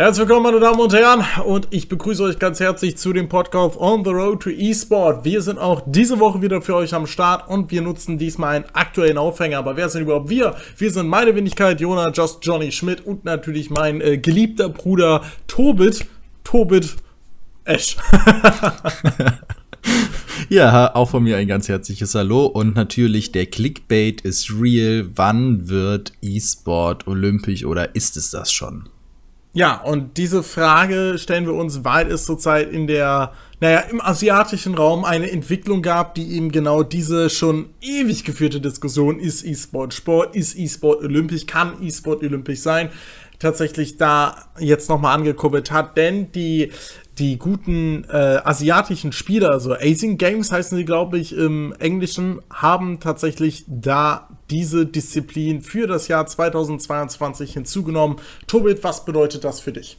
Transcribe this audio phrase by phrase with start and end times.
[0.00, 3.78] Herzlich willkommen, meine Damen und Herren, und ich begrüße euch ganz herzlich zu dem Podcast
[3.78, 5.26] On the Road to eSport.
[5.26, 8.64] Wir sind auch diese Woche wieder für euch am Start und wir nutzen diesmal einen
[8.72, 9.58] aktuellen Aufhänger.
[9.58, 10.56] Aber wer sind überhaupt wir?
[10.78, 16.06] Wir sind meine Wenigkeit, Jonah, Just Johnny Schmidt und natürlich mein äh, geliebter Bruder Tobit.
[16.44, 16.96] Tobit
[17.64, 17.98] Esch.
[20.48, 25.10] ja, auch von mir ein ganz herzliches Hallo und natürlich der Clickbait ist real.
[25.14, 28.88] Wann wird eSport olympisch oder ist es das schon?
[29.52, 34.76] Ja, und diese Frage stellen wir uns, weil es zurzeit in der, naja, im asiatischen
[34.76, 40.36] Raum eine Entwicklung gab, die eben genau diese schon ewig geführte Diskussion, ist E-Sport Sport,
[40.36, 42.90] ist E-Sport olympisch, kann E-Sport olympisch sein,
[43.40, 46.70] tatsächlich da jetzt nochmal angekurbelt hat, denn die
[47.20, 52.98] die guten äh, asiatischen Spieler, also Asian Games heißen sie, glaube ich, im Englischen, haben
[52.98, 58.16] tatsächlich da diese Disziplin für das Jahr 2022 hinzugenommen.
[58.46, 59.98] Tobit, was bedeutet das für dich?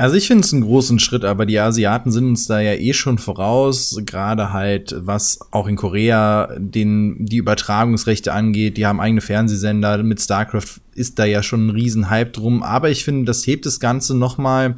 [0.00, 2.92] Also ich finde es einen großen Schritt, aber die Asiaten sind uns da ja eh
[2.92, 9.20] schon voraus, gerade halt was auch in Korea den die Übertragungsrechte angeht, die haben eigene
[9.20, 13.44] Fernsehsender mit StarCraft ist da ja schon ein riesen Hype drum, aber ich finde, das
[13.44, 14.76] hebt das ganze noch mal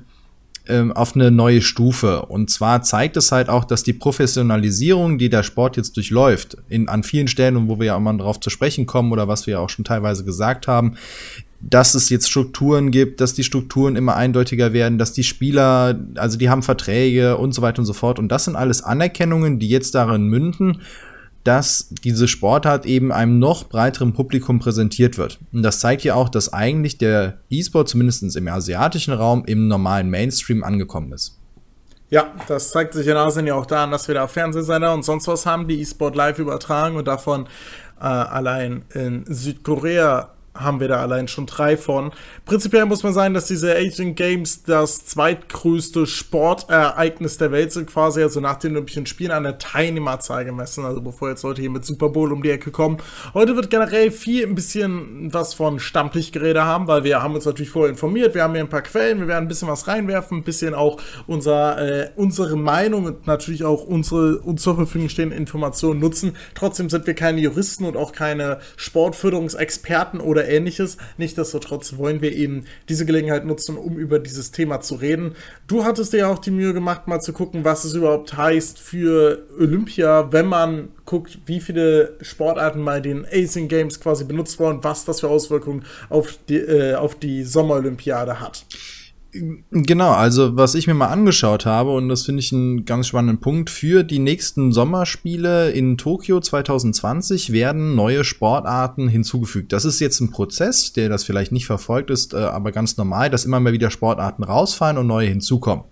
[0.71, 2.23] ähm, auf eine neue Stufe.
[2.23, 6.89] Und zwar zeigt es halt auch, dass die Professionalisierung, die der Sport jetzt durchläuft, in,
[6.89, 9.47] an vielen Stellen und wo wir ja auch mal darauf zu sprechen kommen oder was
[9.47, 10.95] wir ja auch schon teilweise gesagt haben,
[11.61, 16.39] dass es jetzt Strukturen gibt, dass die Strukturen immer eindeutiger werden, dass die Spieler, also
[16.39, 18.19] die haben Verträge und so weiter und so fort.
[18.19, 20.81] Und das sind alles Anerkennungen, die jetzt darin münden,
[21.45, 25.39] dass diese Sportart eben einem noch breiteren Publikum präsentiert wird.
[25.53, 30.11] Und das zeigt ja auch, dass eigentlich der E-Sport zumindest im asiatischen Raum im normalen
[30.11, 31.39] Mainstream angekommen ist.
[32.11, 35.29] Ja, das zeigt sich in Asien ja auch daran, dass wir da Fernsehsender und sonst
[35.29, 37.47] was haben, die E-Sport live übertragen und davon
[38.01, 42.11] äh, allein in Südkorea haben wir da allein schon drei von.
[42.45, 48.23] Prinzipiell muss man sagen, dass diese Asian Games das zweitgrößte Sportereignis der Welt sind, quasi
[48.23, 51.85] also nach den Olympischen Spielen an der Teilnehmerzahl gemessen, also bevor jetzt Leute hier mit
[51.85, 52.99] Super Bowl um die Ecke kommen.
[53.33, 57.71] Heute wird generell viel ein bisschen was von Stammtischgerede haben, weil wir haben uns natürlich
[57.71, 60.45] vorher informiert, wir haben hier ein paar Quellen, wir werden ein bisschen was reinwerfen, ein
[60.45, 66.01] bisschen auch unser, äh, unsere Meinung und natürlich auch unsere uns zur Verfügung stehenden Informationen
[66.01, 66.37] nutzen.
[66.55, 70.97] Trotzdem sind wir keine Juristen und auch keine Sportförderungsexperten oder ähnliches.
[71.19, 75.35] Nichtsdestotrotz wollen wir eben diese Gelegenheit nutzen, um über dieses Thema zu reden.
[75.67, 78.79] Du hattest dir ja auch die Mühe gemacht, mal zu gucken, was es überhaupt heißt
[78.79, 84.83] für Olympia, wenn man guckt, wie viele Sportarten bei den Asian Games quasi benutzt wurden,
[84.83, 88.65] was das für Auswirkungen auf die, äh, auf die Sommerolympiade hat.
[89.33, 93.39] Genau, also was ich mir mal angeschaut habe, und das finde ich einen ganz spannenden
[93.39, 99.73] Punkt, für die nächsten Sommerspiele in Tokio 2020 werden neue Sportarten hinzugefügt.
[99.73, 103.31] Das ist jetzt ein Prozess, der das vielleicht nicht verfolgt ist, äh, aber ganz normal,
[103.31, 105.85] dass immer mal wieder Sportarten rausfallen und neue hinzukommen.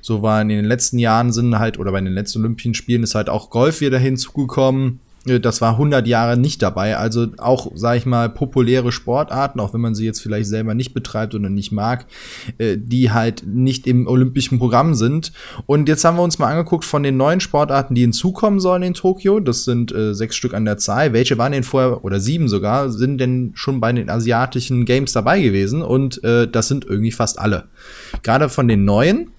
[0.00, 3.14] So war in den letzten Jahren sind halt, oder bei den letzten Olympischen Spielen ist
[3.14, 6.96] halt auch Golf wieder hinzugekommen das war 100 Jahre nicht dabei.
[6.96, 10.94] Also auch, sag ich mal, populäre Sportarten, auch wenn man sie jetzt vielleicht selber nicht
[10.94, 12.06] betreibt oder nicht mag,
[12.58, 15.32] äh, die halt nicht im olympischen Programm sind.
[15.66, 18.94] Und jetzt haben wir uns mal angeguckt von den neuen Sportarten, die hinzukommen sollen in
[18.94, 19.40] Tokio.
[19.40, 21.12] Das sind äh, sechs Stück an der Zahl.
[21.12, 25.40] Welche waren denn vorher, oder sieben sogar, sind denn schon bei den asiatischen Games dabei
[25.40, 25.82] gewesen?
[25.82, 27.64] Und äh, das sind irgendwie fast alle.
[28.22, 29.30] Gerade von den neuen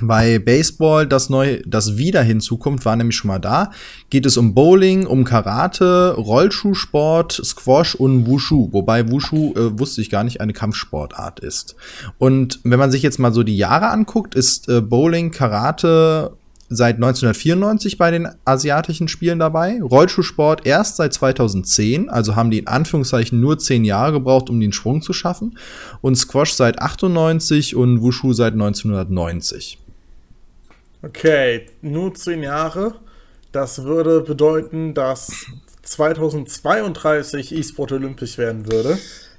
[0.00, 3.70] bei Baseball, das neu, das wieder hinzukommt, war nämlich schon mal da.
[4.08, 8.68] Geht es um Bowling, um Karate, Rollschuhsport, Squash und Wushu.
[8.72, 11.76] Wobei Wushu, äh, wusste ich gar nicht, eine Kampfsportart ist.
[12.18, 16.36] Und wenn man sich jetzt mal so die Jahre anguckt, ist äh, Bowling, Karate
[16.70, 19.82] seit 1994 bei den asiatischen Spielen dabei.
[19.82, 24.72] Rollschuhsport erst seit 2010, also haben die in Anführungszeichen nur zehn Jahre gebraucht, um den
[24.72, 25.58] Sprung zu schaffen.
[26.00, 29.78] Und Squash seit 98 und Wushu seit 1990.
[31.02, 32.94] Okay, nur zehn Jahre.
[33.50, 35.46] Das würde bedeuten, dass
[35.82, 38.96] 2032 E-Sport olympisch werden würde.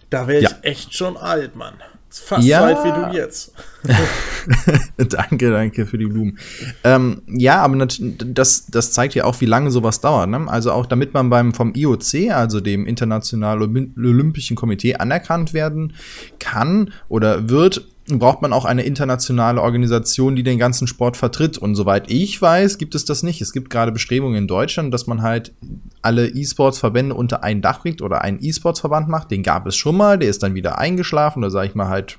[0.10, 0.58] Da wäre ich ja.
[0.64, 1.76] echt schon alt, Mann.
[2.12, 2.60] Ist fast ja.
[2.60, 3.54] so alt wie du jetzt.
[4.98, 6.38] danke, danke für die Blumen.
[6.84, 10.30] Ähm, ja, aber das, das zeigt ja auch, wie lange sowas dauert.
[10.30, 10.46] Ne?
[10.48, 15.94] Also auch damit man beim vom IOC, also dem Internationalen Olympischen Komitee, anerkannt werden
[16.38, 17.88] kann oder wird,
[18.20, 21.58] braucht man auch eine internationale Organisation, die den ganzen Sport vertritt.
[21.58, 23.42] Und soweit ich weiß, gibt es das nicht.
[23.42, 25.54] Es gibt gerade Bestrebungen in Deutschland, dass man halt
[26.02, 29.32] alle E-Sports-Verbände unter ein Dach bringt oder einen E-Sports-Verband macht.
[29.32, 32.18] Den gab es schon mal, der ist dann wieder eingeschlafen, da sage ich mal halt,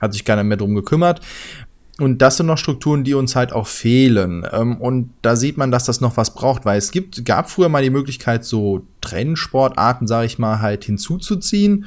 [0.00, 1.20] hat sich keiner mehr drum gekümmert.
[1.98, 4.44] Und das sind noch Strukturen, die uns halt auch fehlen.
[4.52, 7.68] Ähm, und da sieht man, dass das noch was braucht, weil es gibt, gab früher
[7.68, 11.86] mal die Möglichkeit, so Trennsportarten, sage ich mal, halt hinzuzuziehen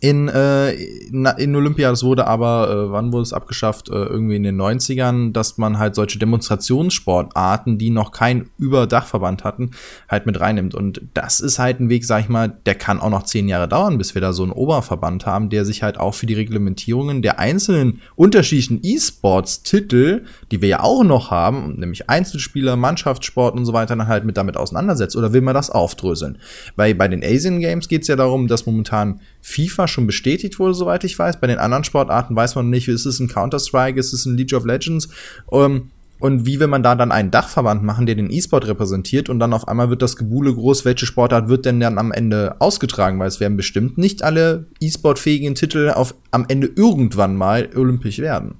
[0.00, 1.90] in, äh, in Olympia.
[1.90, 3.88] Das wurde aber, äh, wann wurde es abgeschafft?
[3.88, 9.72] Äh, irgendwie in den 90ern, dass man halt solche Demonstrationssportarten, die noch kein Überdachverband hatten,
[10.08, 10.74] halt mit reinnimmt.
[10.74, 13.68] Und das ist halt ein Weg, sag ich mal, der kann auch noch zehn Jahre
[13.68, 17.22] dauern, bis wir da so einen Oberverband haben, der sich halt auch für die Reglementierungen
[17.22, 23.72] der einzelnen unterschiedlichen E-Sports-Titel, die wir ja auch noch haben, nämlich Einzelspieler, Mannschaftssport und so
[23.72, 25.16] weiter, dann halt mit damit auseinandersetzt.
[25.16, 26.38] Oder will man das aufdröseln?
[26.76, 30.74] Weil bei den Asian Games geht es ja darum, dass momentan FIFA schon bestätigt wurde,
[30.74, 31.40] soweit ich weiß.
[31.40, 34.52] Bei den anderen Sportarten weiß man nicht, ist es ein Counter-Strike, ist es ein League
[34.52, 35.08] of Legends?
[35.52, 39.38] Ähm, und wie will man da dann einen Dachverband machen, der den E-Sport repräsentiert und
[39.38, 43.20] dann auf einmal wird das Gebuhle groß, welche Sportart wird denn dann am Ende ausgetragen,
[43.20, 48.56] weil es werden bestimmt nicht alle E-Sport-fähigen Titel auf, am Ende irgendwann mal olympisch werden.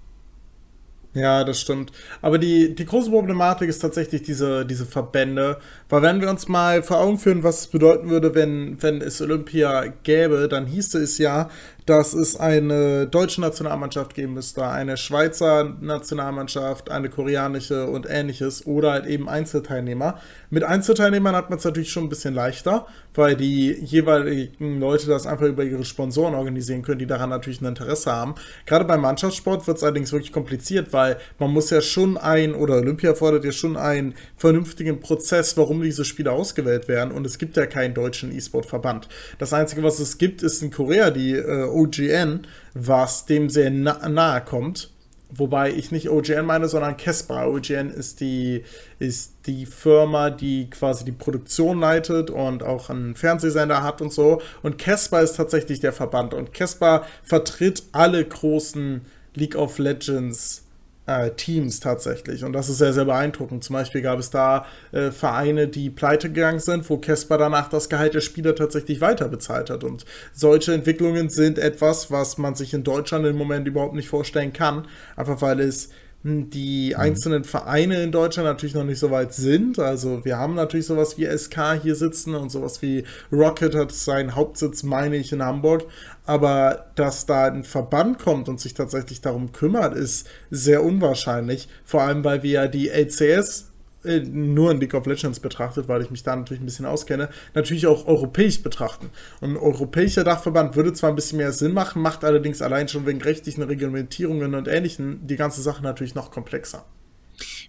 [1.17, 1.93] Ja, das stimmt.
[2.21, 5.59] Aber die, die große Problematik ist tatsächlich diese, diese Verbände.
[5.89, 9.21] Weil wenn wir uns mal vor Augen führen, was es bedeuten würde, wenn, wenn es
[9.21, 11.49] Olympia gäbe, dann hieße es ja,
[11.87, 18.91] dass es eine deutsche Nationalmannschaft geben müsste, eine Schweizer Nationalmannschaft, eine koreanische und ähnliches oder
[18.91, 20.19] halt eben Einzelteilnehmer.
[20.51, 25.27] Mit Einzelteilnehmern hat man es natürlich schon ein bisschen leichter, weil die jeweiligen Leute das
[25.27, 28.35] einfach über ihre Sponsoren organisieren können, die daran natürlich ein Interesse haben.
[28.67, 32.79] Gerade beim Mannschaftssport wird es allerdings wirklich kompliziert, weil man muss ja schon ein, oder
[32.79, 37.57] Olympia fordert ja schon einen vernünftigen Prozess, warum diese Spiele ausgewählt werden und es gibt
[37.57, 39.09] ja keinen deutschen E-Sport-Verband.
[39.39, 44.09] Das Einzige, was es gibt, ist in Korea die äh, OGN, was dem sehr na
[44.09, 44.91] nahe kommt.
[45.29, 47.47] Wobei ich nicht OGN meine, sondern Kespa.
[47.47, 48.63] OGN ist die,
[49.01, 54.41] ist die Firma, die quasi die Produktion leitet und auch einen Fernsehsender hat und so.
[54.63, 56.33] Und Kespa ist tatsächlich der Verband.
[56.33, 59.01] Und Kespa vertritt alle großen
[59.35, 60.66] League of Legends
[61.07, 62.45] äh, Teams tatsächlich.
[62.45, 63.65] Und das ist sehr, sehr beeindruckend.
[63.65, 67.89] Zum Beispiel gab es da äh, Vereine, die pleite gegangen sind, wo Casper danach das
[67.89, 69.85] Gehalt der Spieler tatsächlich weiter bezahlt hat.
[69.85, 74.53] Und solche Entwicklungen sind etwas, was man sich in Deutschland im Moment überhaupt nicht vorstellen
[74.53, 74.87] kann.
[75.17, 75.91] Einfach weil es
[76.23, 77.01] die mhm.
[77.01, 79.79] einzelnen Vereine in Deutschland natürlich noch nicht so weit sind.
[79.79, 84.35] Also wir haben natürlich sowas wie SK hier sitzen und sowas wie Rocket hat seinen
[84.35, 85.85] Hauptsitz, meine ich, in Hamburg.
[86.25, 91.69] Aber dass da ein Verband kommt und sich tatsächlich darum kümmert, ist sehr unwahrscheinlich.
[91.85, 93.71] Vor allem, weil wir ja die LCS
[94.07, 97.29] äh, nur in League of Legends betrachtet, weil ich mich da natürlich ein bisschen auskenne,
[97.55, 99.11] natürlich auch europäisch betrachten.
[99.41, 103.07] Und ein europäischer Dachverband würde zwar ein bisschen mehr Sinn machen, macht allerdings allein schon
[103.07, 106.85] wegen rechtlichen Reglementierungen und Ähnlichem die ganze Sache natürlich noch komplexer.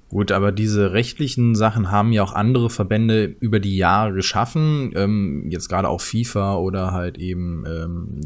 [0.09, 4.93] Gut, aber diese rechtlichen Sachen haben ja auch andere Verbände über die Jahre geschaffen.
[4.95, 8.21] Ähm, jetzt gerade auch FIFA oder halt eben ähm,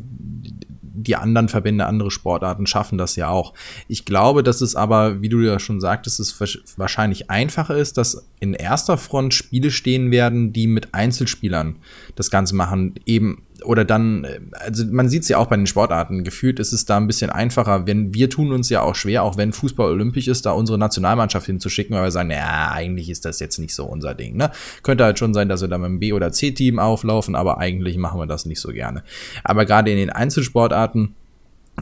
[1.01, 3.53] die anderen Verbände, andere Sportarten schaffen das ja auch.
[3.87, 6.39] Ich glaube, dass es aber, wie du ja schon sagtest, es
[6.77, 11.77] wahrscheinlich einfacher ist, dass in erster Front Spiele stehen werden, die mit Einzelspielern
[12.15, 12.95] das Ganze machen.
[13.05, 16.85] Eben oder dann, also man sieht es ja auch bei den Sportarten, gefühlt ist es
[16.85, 20.27] da ein bisschen einfacher, wenn wir tun uns ja auch schwer, auch wenn Fußball olympisch
[20.27, 23.85] ist, da unsere Nationalmannschaft hinzuschicken, weil wir sagen, ja, eigentlich ist das jetzt nicht so
[23.85, 24.35] unser Ding.
[24.35, 24.51] Ne?
[24.83, 27.97] Könnte halt schon sein, dass wir da mit dem B- oder C-Team auflaufen, aber eigentlich
[27.97, 29.03] machen wir das nicht so gerne.
[29.43, 31.15] Aber gerade in den Einzelsportarten,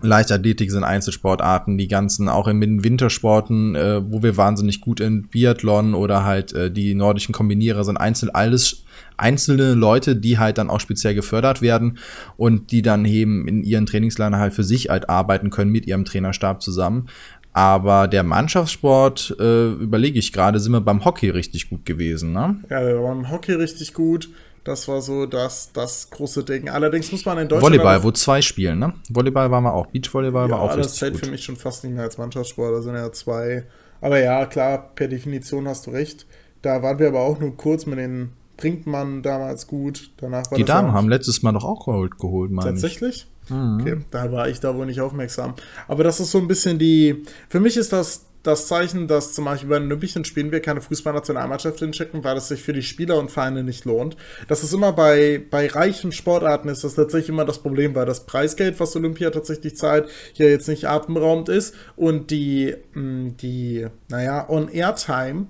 [0.01, 5.28] Leichtathletik sind Einzelsportarten, die ganzen auch in den Wintersporten, äh, wo wir wahnsinnig gut in
[5.28, 8.84] Biathlon oder halt äh, die nordischen Kombinierer sind einzeln alles
[9.18, 11.98] einzelne Leute, die halt dann auch speziell gefördert werden
[12.38, 16.06] und die dann eben in ihren Trainingslagern halt für sich halt arbeiten können mit ihrem
[16.06, 17.07] Trainerstab zusammen.
[17.52, 22.57] Aber der Mannschaftssport, äh, überlege ich gerade, sind wir beim Hockey richtig gut gewesen, ne?
[22.69, 24.30] Ja, wir waren beim Hockey richtig gut.
[24.63, 26.69] Das war so das, das große Ding.
[26.69, 27.73] Allerdings muss man in Deutschland.
[27.73, 28.94] Volleyball, wo zwei spielen, ne?
[29.09, 29.87] Volleyball waren wir auch.
[29.87, 32.73] Beachvolleyball ja, war auch das zählt für mich schon fast nicht mehr als Mannschaftssport.
[32.73, 33.66] Da sind ja zwei.
[34.01, 36.25] Aber ja, klar, per Definition hast du recht.
[36.61, 40.11] Da waren wir aber auch nur kurz mit den Brinkmann damals gut.
[40.18, 43.28] Danach war Die Damen haben letztes Mal doch auch geholt, geholt meine Tatsächlich?
[43.45, 43.51] Ich.
[43.51, 43.80] Mhm.
[43.81, 45.56] Okay, da war ich da wohl nicht aufmerksam.
[45.87, 47.23] Aber das ist so ein bisschen die.
[47.47, 50.81] Für mich ist das das Zeichen, dass zum Beispiel bei den Olympischen Spielen wir keine
[50.81, 54.16] Fußballnationalmannschaft hinschicken, weil es sich für die Spieler und Vereine nicht lohnt.
[54.48, 58.26] Das ist immer bei, bei reichen Sportarten ist das tatsächlich immer das Problem, weil das
[58.26, 64.50] Preisgeld, was Olympia tatsächlich zahlt, hier jetzt nicht atemberaubend ist und die, mm, die naja,
[64.50, 65.48] On-Air-Time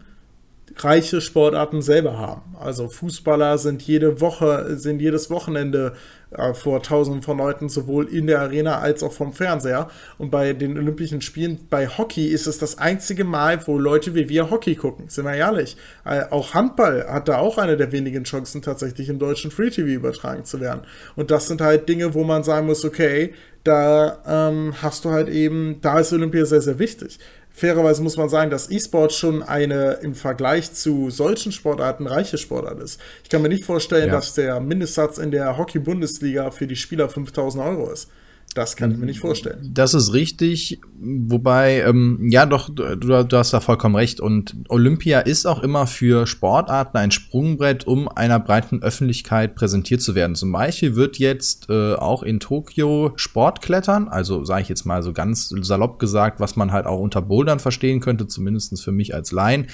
[0.78, 2.56] reiche Sportarten selber haben.
[2.60, 5.94] Also Fußballer sind jede Woche, sind jedes Wochenende
[6.32, 9.90] äh, vor tausenden von Leuten sowohl in der Arena als auch vom Fernseher.
[10.18, 14.30] Und bei den Olympischen Spielen, bei Hockey ist es das einzige Mal, wo Leute wie
[14.30, 15.10] wir Hockey gucken.
[15.10, 15.76] Sind wir ehrlich.
[16.06, 19.88] Äh, auch Handball hat da auch eine der wenigen Chancen, tatsächlich im deutschen Free TV
[19.88, 20.82] übertragen zu werden.
[21.16, 23.34] Und das sind halt Dinge, wo man sagen muss, okay,
[23.64, 27.20] da ähm, hast du halt eben, da ist Olympia sehr, sehr wichtig
[27.60, 32.80] fairerweise muss man sagen, dass E-Sport schon eine im Vergleich zu solchen Sportarten reiche Sportart
[32.80, 33.00] ist.
[33.24, 34.14] Ich kann mir nicht vorstellen, ja.
[34.14, 38.10] dass der Mindestsatz in der Hockey-Bundesliga für die Spieler 5000 Euro ist.
[38.56, 39.70] Das kann ich mir nicht vorstellen.
[39.74, 44.20] Das ist richtig, wobei, ähm, ja doch, du, du, hast da vollkommen recht.
[44.20, 50.16] Und Olympia ist auch immer für Sportarten ein Sprungbrett, um einer breiten Öffentlichkeit präsentiert zu
[50.16, 50.34] werden.
[50.34, 55.14] Zum Beispiel wird jetzt äh, auch in Tokio Sportklettern, also sage ich jetzt mal so
[55.14, 59.32] ganz salopp gesagt, was man halt auch unter Bouldern verstehen könnte, zumindest für mich als
[59.32, 59.68] Laien,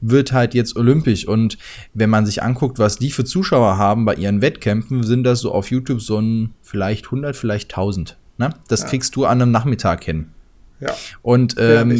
[0.00, 1.28] wird halt jetzt olympisch.
[1.28, 1.58] Und
[1.92, 5.52] wenn man sich anguckt, was die für Zuschauer haben bei ihren Wettkämpfen, sind das so
[5.52, 8.16] auf YouTube so ein vielleicht 100, vielleicht 1000.
[8.38, 8.50] Ne?
[8.68, 8.88] Das ja.
[8.88, 10.30] kriegst du an einem Nachmittag hin.
[10.80, 10.94] Ja.
[11.22, 11.90] Und ähm,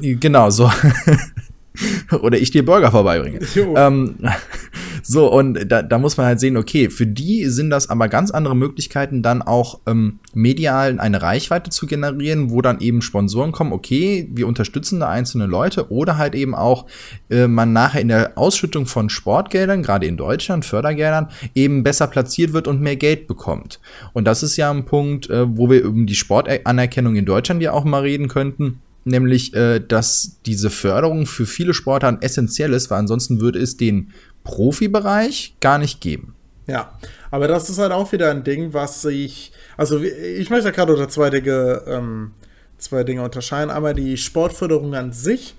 [0.00, 0.70] genau so.
[2.22, 3.40] Oder ich dir Burger vorbeibringe.
[3.76, 4.16] Ähm,
[5.02, 8.30] so, und da, da muss man halt sehen, okay, für die sind das aber ganz
[8.30, 13.72] andere Möglichkeiten, dann auch ähm, medial eine Reichweite zu generieren, wo dann eben Sponsoren kommen,
[13.72, 16.86] okay, wir unterstützen da einzelne Leute oder halt eben auch
[17.30, 22.52] äh, man nachher in der Ausschüttung von Sportgeldern, gerade in Deutschland, Fördergeldern, eben besser platziert
[22.52, 23.80] wird und mehr Geld bekommt.
[24.12, 27.72] Und das ist ja ein Punkt, äh, wo wir über die Sportanerkennung in Deutschland ja
[27.72, 32.98] auch mal reden könnten nämlich, äh, dass diese Förderung für viele Sportarten essentiell ist, weil
[32.98, 34.12] ansonsten würde es den
[34.44, 36.34] Profibereich gar nicht geben.
[36.66, 36.92] Ja,
[37.30, 41.08] aber das ist halt auch wieder ein Ding, was ich, also ich möchte gerade unter
[41.08, 42.32] zwei Dinge, ähm,
[42.76, 43.70] zwei Dinge unterscheiden.
[43.70, 45.54] Einmal die Sportförderung an sich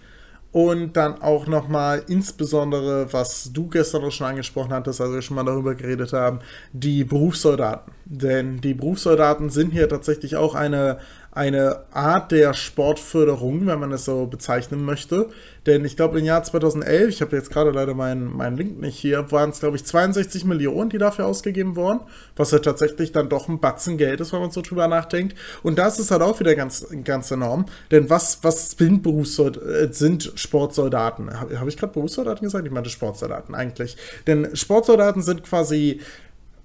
[0.52, 5.36] und dann auch nochmal insbesondere, was du gestern auch schon angesprochen hattest, als wir schon
[5.36, 6.40] mal darüber geredet haben,
[6.74, 7.94] die Berufssoldaten.
[8.06, 11.00] Denn die Berufssoldaten sind hier tatsächlich auch eine,
[11.32, 15.30] eine Art der Sportförderung, wenn man es so bezeichnen möchte.
[15.66, 18.98] Denn ich glaube, im Jahr 2011, ich habe jetzt gerade leider meinen, meinen Link nicht
[18.98, 22.00] hier, waren es, glaube ich, 62 Millionen, die dafür ausgegeben wurden,
[22.36, 25.36] was ja tatsächlich dann doch ein Batzen Geld ist, wenn man so drüber nachdenkt.
[25.62, 27.66] Und das ist halt auch wieder ganz, ganz enorm.
[27.92, 31.40] Denn was, was sind, Berufssoldaten, äh, sind Sportsoldaten?
[31.40, 32.66] Habe hab ich gerade Berufssoldaten gesagt?
[32.66, 33.98] Ich meinte Sportsoldaten eigentlich.
[34.26, 36.00] Denn Sportsoldaten sind quasi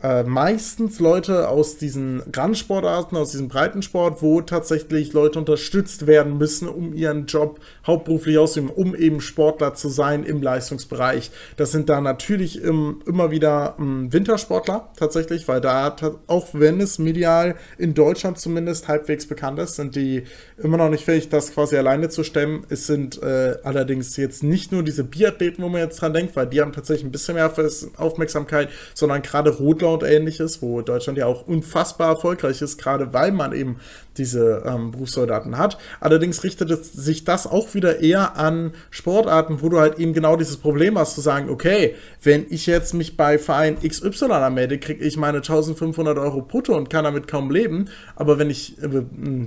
[0.04, 6.68] äh, meistens Leute aus diesen Randsportarten, aus diesem Breitensport, wo tatsächlich Leute unterstützt werden müssen,
[6.68, 11.30] um ihren Job hauptberuflich auszuüben, um eben Sportler zu sein im Leistungsbereich.
[11.56, 15.96] Das sind da natürlich im, immer wieder ähm, Wintersportler tatsächlich, weil da,
[16.26, 20.24] auch wenn es medial in Deutschland zumindest halbwegs bekannt ist, sind die
[20.58, 22.66] immer noch nicht fähig, das quasi alleine zu stemmen.
[22.68, 26.46] Es sind äh, allerdings jetzt nicht nur diese Biathleten, wo man jetzt dran denkt, weil
[26.46, 27.50] die haben tatsächlich ein bisschen mehr
[27.96, 33.32] Aufmerksamkeit, sondern gerade Rotlau und ähnliches, wo Deutschland ja auch unfassbar erfolgreich ist, gerade weil
[33.32, 33.76] man eben
[34.16, 35.78] diese ähm, Berufssoldaten hat.
[36.00, 40.36] Allerdings richtet es sich das auch wieder eher an Sportarten, wo du halt eben genau
[40.36, 45.04] dieses Problem hast, zu sagen, okay, wenn ich jetzt mich bei Verein XY anmelde, kriege
[45.04, 47.86] ich meine 1500 Euro brutto und kann damit kaum leben.
[48.16, 49.02] Aber wenn ich äh,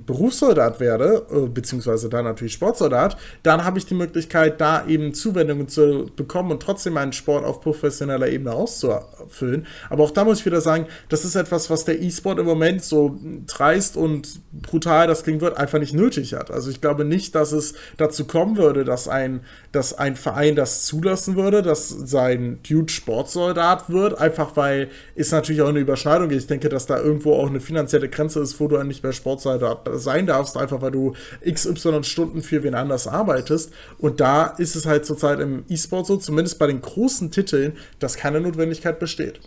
[0.06, 5.68] Berufssoldat werde, äh, beziehungsweise dann natürlich Sportsoldat, dann habe ich die Möglichkeit, da eben Zuwendungen
[5.68, 9.66] zu bekommen und trotzdem meinen Sport auf professioneller Ebene auszufüllen.
[9.90, 12.84] Aber auch da muss ich wieder sagen, das ist etwas, was der E-Sport im Moment
[12.84, 16.52] so dreist und brutal das klingen wird, einfach nicht nötig hat.
[16.52, 19.42] Also ich glaube nicht, dass es dazu kommen würde, dass ein,
[19.72, 25.62] dass ein Verein das zulassen würde, dass sein Dude Sportsoldat wird, einfach weil es natürlich
[25.62, 26.42] auch eine Überschneidung gibt.
[26.42, 29.14] Ich denke, dass da irgendwo auch eine finanzielle Grenze ist, wo du dann nicht mehr
[29.14, 31.14] Sportsoldat sein darfst, einfach weil du
[31.50, 33.72] XY Stunden für wen anders arbeitest.
[33.98, 38.16] Und da ist es halt zurzeit im E-Sport so, zumindest bei den großen Titeln, dass
[38.18, 39.40] keine Notwendigkeit besteht.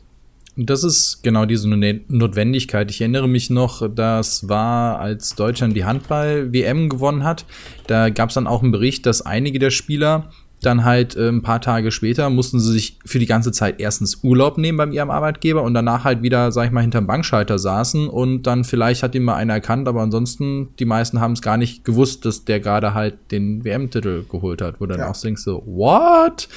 [0.57, 2.91] Das ist genau diese Notwendigkeit.
[2.91, 7.47] Ich erinnere mich noch, das war, als Deutschland die Handball-WM gewonnen hat.
[7.87, 10.31] Da gab es dann auch einen Bericht, dass einige der Spieler
[10.61, 14.23] dann halt äh, ein paar Tage später mussten sie sich für die ganze Zeit erstens
[14.23, 18.09] Urlaub nehmen beim ihrem Arbeitgeber und danach halt wieder, sag ich mal, hinterm Bankschalter saßen
[18.09, 21.57] und dann vielleicht hat ihn mal einer erkannt, aber ansonsten, die meisten haben es gar
[21.57, 25.11] nicht gewusst, dass der gerade halt den WM-Titel geholt hat, wo dann ja.
[25.11, 26.49] auch denkst so, what?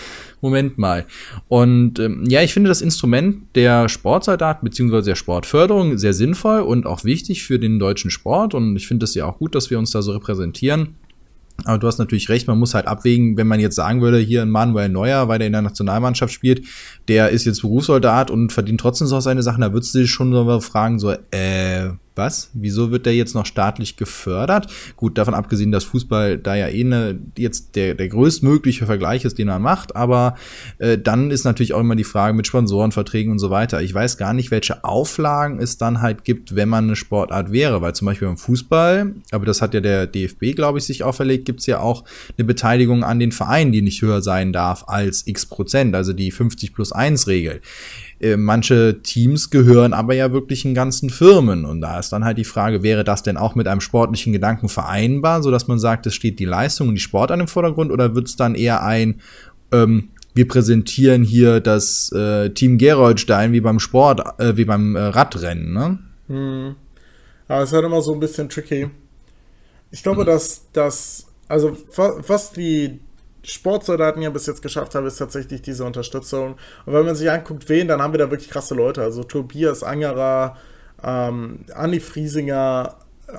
[0.41, 1.05] Moment mal.
[1.47, 6.85] Und ähm, ja, ich finde das Instrument der Sportsoldaten beziehungsweise der Sportförderung sehr sinnvoll und
[6.85, 9.79] auch wichtig für den deutschen Sport und ich finde es ja auch gut, dass wir
[9.79, 10.95] uns da so repräsentieren.
[11.65, 14.41] Aber du hast natürlich recht, man muss halt abwägen, wenn man jetzt sagen würde, hier
[14.41, 16.65] ein Manuel Neuer, weil der in der Nationalmannschaft spielt,
[17.07, 20.33] der ist jetzt Berufssoldat und verdient trotzdem so seine Sachen, da würdest du dich schon
[20.33, 22.49] so fragen, so, äh, was?
[22.53, 24.67] Wieso wird der jetzt noch staatlich gefördert?
[24.95, 29.37] Gut, davon abgesehen, dass Fußball da ja eh ne, jetzt der, der größtmögliche Vergleich ist,
[29.37, 30.35] den man macht, aber
[30.77, 33.81] äh, dann ist natürlich auch immer die Frage mit Sponsorenverträgen und so weiter.
[33.81, 37.81] Ich weiß gar nicht, welche Auflagen es dann halt gibt, wenn man eine Sportart wäre,
[37.81, 41.45] weil zum Beispiel beim Fußball, aber das hat ja der DFB, glaube ich, sich auferlegt,
[41.45, 42.03] gibt's ja auch
[42.37, 46.31] eine Beteiligung an den Vereinen, die nicht höher sein darf als x Prozent, also die
[46.31, 47.61] 50 plus 1 Regel
[48.23, 51.65] Äh, manche Teams gehören aber ja wirklich in ganzen Firmen.
[51.65, 54.69] Und da ist dann halt die Frage, wäre das denn auch mit einem sportlichen Gedanken
[54.69, 58.15] vereinbar, sodass man sagt, es steht die Leistung und die Sport an im Vordergrund, oder
[58.15, 59.19] wird es dann eher ein,
[59.73, 65.01] ähm, wir präsentieren hier das äh, Team Geroldstein wie beim Sport, äh, wie beim äh,
[65.01, 65.99] Radrennen, ne?
[66.27, 66.75] Hm.
[67.49, 68.89] Aber es ist halt immer so ein bisschen tricky.
[69.91, 70.27] Ich glaube, hm.
[70.27, 73.01] dass das, also was die
[73.43, 76.55] Sportsoldaten ja bis jetzt geschafft haben, ist tatsächlich diese Unterstützung.
[76.85, 79.01] Und wenn man sich anguckt, wen, dann haben wir da wirklich krasse Leute.
[79.01, 80.57] Also Tobias Angerer,
[81.03, 82.95] ähm, Andi Friesinger,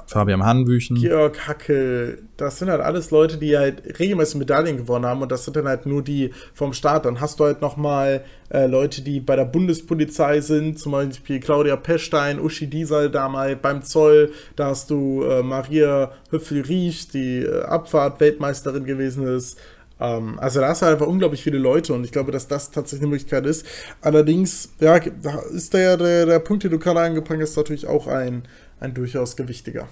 [0.07, 0.97] Fabian Hanbüchen.
[0.97, 5.45] Georg Hackel, das sind halt alles Leute, die halt regelmäßig Medaillen gewonnen haben und das
[5.45, 7.05] sind dann halt nur die vom Staat.
[7.05, 11.77] Dann hast du halt nochmal äh, Leute, die bei der Bundespolizei sind, zum Beispiel Claudia
[11.77, 18.85] Pechstein, Uschi Diesel damals beim Zoll, da hast du äh, Maria Höffel-Riesch, die äh, Abfahrt-Weltmeisterin
[18.85, 19.59] gewesen ist.
[20.01, 23.03] Ähm, also da hast du einfach unglaublich viele Leute und ich glaube, dass das tatsächlich
[23.03, 23.67] eine Möglichkeit ist.
[24.01, 28.45] Allerdings, ja, ist der, der, der Punkt, den du gerade angefangen hast, natürlich auch ein
[28.85, 29.89] ein durchaus gewichtiger.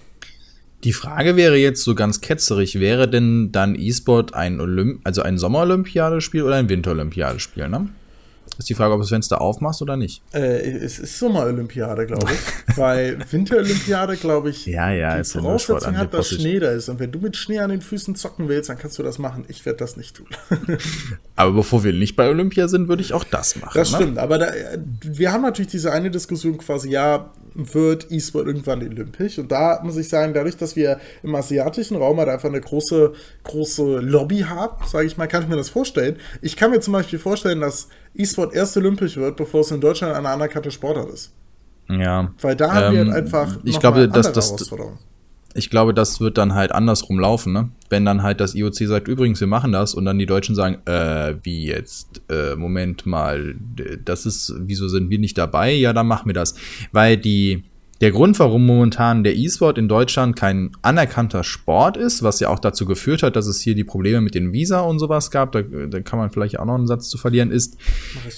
[0.84, 5.38] Die Frage wäre jetzt so ganz ketzerig, wäre denn dann E-Sport ein Olymp also ein
[5.38, 7.88] Sommerolympiadespiel oder ein Winterolympiadespiel, ne?
[8.58, 10.22] Ist die Frage, ob du das Fenster aufmachst oder nicht.
[10.32, 12.76] Äh, es ist Sommerolympiade, glaube ich.
[12.76, 16.88] Weil Winterolympiade, glaube ich, ja, ja, die Voraussetzung hat, dass Schnee da ist.
[16.88, 19.44] Und wenn du mit Schnee an den Füßen zocken willst, dann kannst du das machen.
[19.48, 20.26] Ich werde das nicht tun.
[21.36, 23.72] aber bevor wir nicht bei Olympia sind, würde ich auch das machen.
[23.74, 23.96] Das ne?
[23.98, 24.52] stimmt, aber da,
[25.02, 29.38] wir haben natürlich diese eine Diskussion quasi, ja, wird E-Sport irgendwann olympisch?
[29.38, 33.12] Und da muss ich sagen, dadurch, dass wir im asiatischen Raum halt einfach eine große,
[33.44, 36.16] große Lobby haben, sage ich mal, kann ich mir das vorstellen.
[36.40, 40.14] Ich kann mir zum Beispiel vorstellen, dass E-Sport erst olympisch wird, bevor es in Deutschland
[40.14, 41.32] eine anerkannte Sportart ist.
[41.88, 42.32] Ja.
[42.40, 44.54] Weil da haben ähm, wir halt ähm, einfach ich glaube, dass das
[45.54, 47.68] ich glaube, das wird dann halt andersrum laufen, ne?
[47.90, 50.78] Wenn dann halt das IOC sagt, übrigens, wir machen das und dann die Deutschen sagen,
[50.86, 53.54] äh, wie jetzt, äh, Moment mal,
[54.04, 55.72] das ist, wieso sind wir nicht dabei?
[55.72, 56.54] Ja, dann machen wir das.
[56.92, 57.64] Weil die,
[58.00, 62.58] der Grund, warum momentan der E-Sport in Deutschland kein anerkannter Sport ist, was ja auch
[62.58, 65.62] dazu geführt hat, dass es hier die Probleme mit den Visa und sowas gab, da,
[65.62, 67.76] da kann man vielleicht auch noch einen Satz zu verlieren, ist,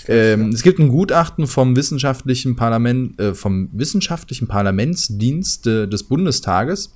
[0.08, 6.92] ähm, es gibt ein Gutachten vom wissenschaftlichen Parlament, äh, vom wissenschaftlichen Parlamentsdienst äh, des Bundestages,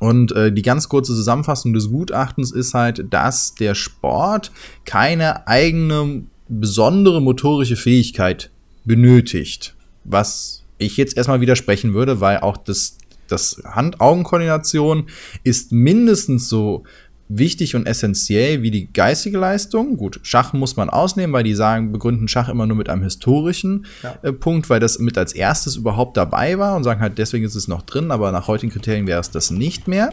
[0.00, 4.52] und äh, die ganz kurze Zusammenfassung des Gutachtens ist halt, dass der Sport
[4.84, 8.50] keine eigene besondere motorische Fähigkeit
[8.84, 15.08] benötigt, was ich jetzt erstmal widersprechen würde, weil auch das, das Hand-Augen-Koordination
[15.42, 16.84] ist mindestens so
[17.28, 19.96] wichtig und essentiell wie die geistige Leistung.
[19.96, 23.86] Gut, Schach muss man ausnehmen, weil die sagen, begründen Schach immer nur mit einem historischen
[24.02, 24.18] ja.
[24.22, 27.56] äh, Punkt, weil das mit als erstes überhaupt dabei war und sagen halt, deswegen ist
[27.56, 30.12] es noch drin, aber nach heutigen Kriterien wäre es das nicht mehr.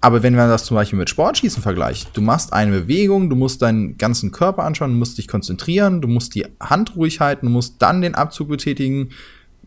[0.00, 3.62] Aber wenn man das zum Beispiel mit Sportschießen vergleicht, du machst eine Bewegung, du musst
[3.62, 7.52] deinen ganzen Körper anschauen, du musst dich konzentrieren, du musst die Hand ruhig halten, du
[7.52, 9.10] musst dann den Abzug betätigen,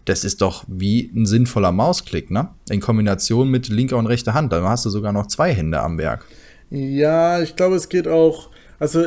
[0.06, 2.50] das ist doch wie ein sinnvoller Mausklick, ne?
[2.70, 4.52] In Kombination mit linker und rechter Hand.
[4.52, 6.26] Da hast du sogar noch zwei Hände am Werk.
[6.72, 8.50] Ja, ich glaube, es geht auch.
[8.80, 9.06] Also,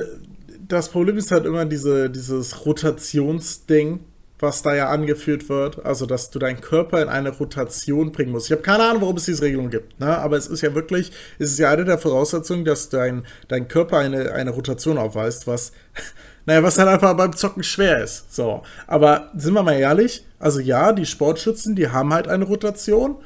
[0.68, 4.00] das Problem ist halt immer diese, dieses Rotationsding,
[4.38, 5.84] was da ja angeführt wird.
[5.84, 8.46] Also, dass du deinen Körper in eine Rotation bringen musst.
[8.46, 9.98] Ich habe keine Ahnung, warum es diese Regelung gibt.
[9.98, 10.18] Ne?
[10.18, 13.96] Aber es ist ja wirklich, es ist ja eine der Voraussetzungen, dass dein, dein Körper
[13.96, 15.72] eine, eine Rotation aufweist, was,
[16.46, 18.34] naja, was halt einfach beim Zocken schwer ist.
[18.34, 18.62] So.
[18.86, 23.16] Aber sind wir mal ehrlich, also ja, die Sportschützen, die haben halt eine Rotation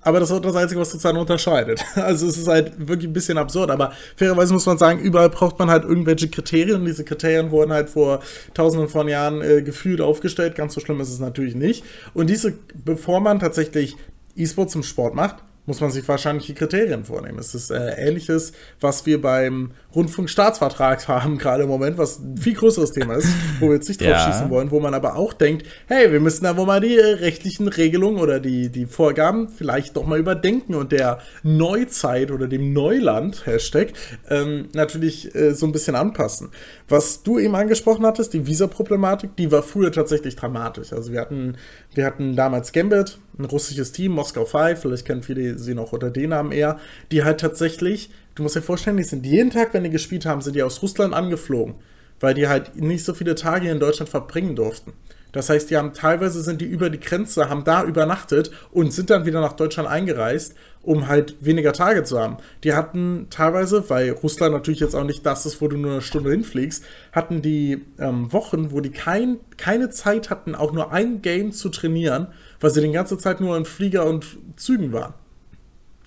[0.00, 1.84] aber das ist das Einzige, was sozusagen unterscheidet.
[1.94, 3.70] Also es ist halt wirklich ein bisschen absurd.
[3.70, 6.84] Aber fairerweise muss man sagen, überall braucht man halt irgendwelche Kriterien.
[6.84, 8.20] Diese Kriterien wurden halt vor
[8.54, 10.54] tausenden von Jahren äh, gefühlt aufgestellt.
[10.54, 11.84] Ganz so schlimm ist es natürlich nicht.
[12.14, 13.96] Und diese, bevor man tatsächlich
[14.36, 15.36] E-Sport zum Sport macht,
[15.68, 17.38] muss man sich wahrscheinlich die Kriterien vornehmen.
[17.38, 22.54] Es ist äh, ähnliches, was wir beim Rundfunkstaatsvertrag haben, gerade im Moment, was ein viel
[22.54, 23.28] größeres Thema ist,
[23.60, 24.32] wo wir jetzt nicht drauf ja.
[24.32, 27.16] schießen wollen, wo man aber auch denkt, hey, wir müssen da wohl mal die äh,
[27.16, 32.72] rechtlichen Regelungen oder die, die Vorgaben vielleicht doch mal überdenken und der Neuzeit oder dem
[32.72, 33.92] Neuland, Hashtag,
[34.30, 36.48] ähm, natürlich äh, so ein bisschen anpassen.
[36.88, 40.94] Was du eben angesprochen hattest, die Visa-Problematik, die war früher tatsächlich dramatisch.
[40.94, 41.58] Also wir hatten,
[41.94, 46.10] wir hatten damals Gambit, ein russisches Team, Moskau 5, vielleicht kennen viele sie noch unter
[46.10, 46.78] den Namen eher,
[47.12, 50.40] die halt tatsächlich, du musst dir vorstellen, die sind jeden Tag, wenn die gespielt haben,
[50.40, 51.74] sind die aus Russland angeflogen,
[52.20, 54.94] weil die halt nicht so viele Tage in Deutschland verbringen durften.
[55.32, 59.10] Das heißt, die haben teilweise sind die über die Grenze, haben da übernachtet und sind
[59.10, 62.38] dann wieder nach Deutschland eingereist, um halt weniger Tage zu haben.
[62.64, 66.02] Die hatten teilweise, weil Russland natürlich jetzt auch nicht das ist, wo du nur eine
[66.02, 71.20] Stunde hinfliegst, hatten die ähm, Wochen, wo die kein, keine Zeit hatten, auch nur ein
[71.20, 72.28] Game zu trainieren,
[72.60, 74.24] weil sie die ganze Zeit nur in Flieger und
[74.56, 75.14] Zügen waren.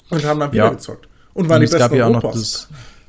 [0.10, 0.70] Und haben dann wieder ja.
[0.72, 1.08] gezockt.
[1.34, 1.98] Und waren und die es besten gab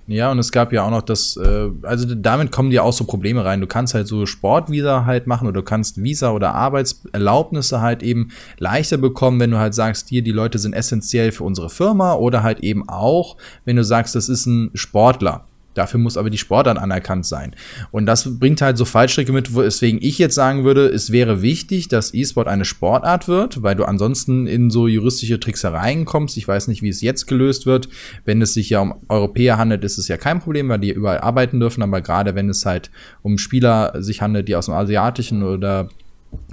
[0.06, 3.04] ja und es gab ja auch noch das, äh, also damit kommen dir auch so
[3.04, 3.60] Probleme rein.
[3.60, 8.30] Du kannst halt so Sportvisa halt machen oder du kannst Visa oder Arbeitserlaubnisse halt eben
[8.58, 12.42] leichter bekommen, wenn du halt sagst, hier, die Leute sind essentiell für unsere Firma oder
[12.42, 15.46] halt eben auch, wenn du sagst, das ist ein Sportler.
[15.74, 17.54] Dafür muss aber die Sportart anerkannt sein.
[17.90, 21.88] Und das bringt halt so Fallstricke mit, weswegen ich jetzt sagen würde, es wäre wichtig,
[21.88, 26.36] dass E-Sport eine Sportart wird, weil du ansonsten in so juristische Tricksereien kommst.
[26.36, 27.88] Ich weiß nicht, wie es jetzt gelöst wird.
[28.24, 31.18] Wenn es sich ja um Europäer handelt, ist es ja kein Problem, weil die überall
[31.18, 31.82] arbeiten dürfen.
[31.82, 32.90] Aber gerade wenn es halt
[33.22, 35.88] um Spieler sich handelt, die aus dem asiatischen oder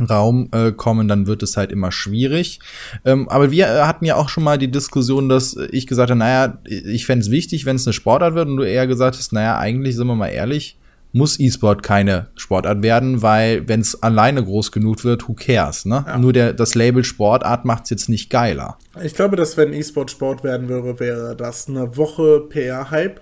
[0.10, 2.60] Raum äh, kommen, dann wird es halt immer schwierig.
[3.06, 6.20] Ähm, aber wir äh, hatten ja auch schon mal die Diskussion, dass ich gesagt habe,
[6.20, 9.34] naja, ich fände es wichtig, wenn es eine Sportart wird und du eher gesagt hast,
[9.34, 10.78] naja, eigentlich sind wir mal ehrlich,
[11.12, 16.06] muss E-Sport keine Sportart werden, weil wenn es alleine groß genug wird, who cares, ne?
[16.06, 16.18] Ja.
[16.18, 18.78] Nur der, das Label Sportart macht es jetzt nicht geiler.
[19.04, 23.22] Ich glaube, dass wenn E-Sport Sport werden würde, wäre das eine Woche PR-Hype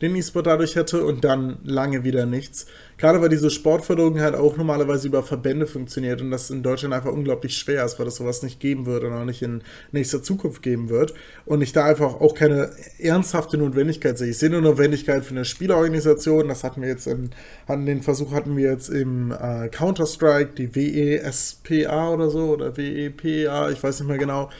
[0.00, 2.66] den E-Sport dadurch hätte und dann lange wieder nichts.
[3.00, 7.12] Gerade weil diese Sportförderung halt auch normalerweise über Verbände funktioniert und das in Deutschland einfach
[7.12, 10.62] unglaublich schwer ist, weil es sowas nicht geben wird und auch nicht in nächster Zukunft
[10.62, 11.14] geben wird.
[11.46, 14.28] Und ich da einfach auch keine ernsthafte Notwendigkeit sehe.
[14.28, 16.48] Ich sehe eine Notwendigkeit für eine Spielerorganisation.
[16.48, 17.30] Das hatten wir jetzt in,
[17.66, 23.70] hatten den Versuch hatten wir jetzt im äh, Counter-Strike, die WESPA oder so, oder WEPA,
[23.70, 24.50] ich weiß nicht mehr genau,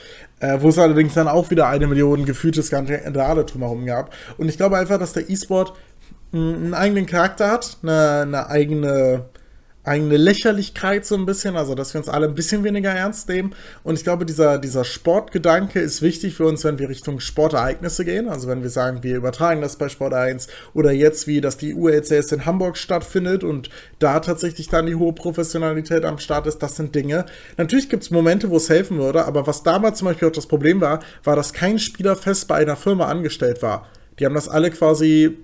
[0.41, 4.13] äh, wo es allerdings dann auch wieder eine Million gefühlte Skandale drumherum gab.
[4.37, 5.73] Und ich glaube einfach, dass der E-Sport
[6.33, 9.25] einen eigenen Charakter hat, eine, eine eigene
[9.83, 13.55] eigene Lächerlichkeit so ein bisschen, also dass wir uns alle ein bisschen weniger ernst nehmen.
[13.83, 18.29] Und ich glaube, dieser, dieser Sportgedanke ist wichtig für uns, wenn wir Richtung Sportereignisse gehen.
[18.29, 21.73] Also wenn wir sagen, wir übertragen das bei Sport 1 oder jetzt wie, dass die
[21.73, 26.75] ULCS in Hamburg stattfindet und da tatsächlich dann die hohe Professionalität am Start ist, das
[26.75, 27.25] sind Dinge.
[27.57, 30.47] Natürlich gibt es Momente, wo es helfen würde, aber was damals zum Beispiel auch das
[30.47, 33.87] Problem war, war, dass kein Spieler fest bei einer Firma angestellt war.
[34.19, 35.37] Die haben das alle quasi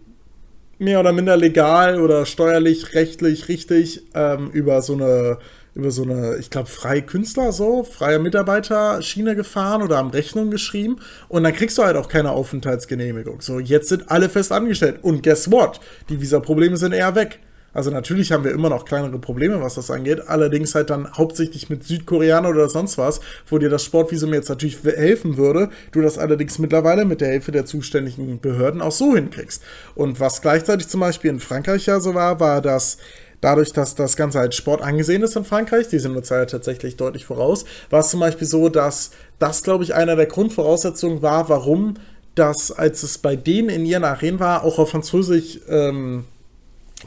[0.79, 5.39] mehr oder minder legal oder steuerlich, rechtlich richtig ähm, über so eine
[5.77, 10.97] über so eine, ich glaube, freie Künstler, so, freie Mitarbeiter-Schiene gefahren oder haben Rechnung geschrieben
[11.29, 13.41] und dann kriegst du halt auch keine Aufenthaltsgenehmigung.
[13.41, 15.79] So, jetzt sind alle fest angestellt und guess what?
[16.09, 17.39] Die Visa-Probleme sind eher weg.
[17.77, 21.69] Also natürlich haben wir immer noch kleinere Probleme, was das angeht, allerdings halt dann hauptsächlich
[21.69, 26.17] mit Südkoreanern oder sonst was, wo dir das Sportvisum jetzt natürlich helfen würde, du das
[26.17, 29.61] allerdings mittlerweile mit der Hilfe der zuständigen Behörden auch so hinkriegst.
[29.93, 32.97] Und was gleichzeitig zum Beispiel in Frankreich ja so war, war, dass
[33.41, 36.95] dadurch, dass das Ganze als Sport angesehen ist in Frankreich, die sind uns ja tatsächlich
[36.95, 41.47] deutlich voraus, war es zum Beispiel so, dass das, glaube ich, einer der Grundvoraussetzungen war,
[41.47, 41.93] warum
[42.33, 46.25] das, als es bei denen in ihren Arenen war, auch auf Französisch ähm,